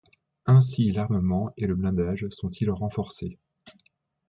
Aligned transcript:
Ainsi 0.47 0.91
l'armement 0.91 1.53
et 1.57 1.67
le 1.67 1.75
blindage 1.75 2.25
sont-ils 2.31 2.71
renforcés. 2.71 3.37